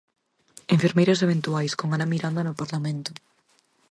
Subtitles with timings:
[0.75, 3.11] Enfermeiras eventuais con Ana Miranda no Parlamento.